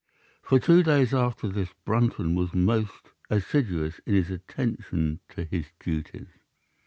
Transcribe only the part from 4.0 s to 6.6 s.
in his attention to his duties.